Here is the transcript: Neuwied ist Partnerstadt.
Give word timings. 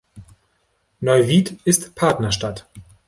Neuwied 0.99 1.59
ist 1.63 1.93
Partnerstadt. 1.93 2.67